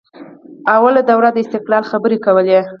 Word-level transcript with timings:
لومړۍ 0.81 1.01
دوره 1.09 1.29
د 1.31 1.37
استقلال 1.45 1.83
خبرې 1.91 2.17
کولې 2.25 2.59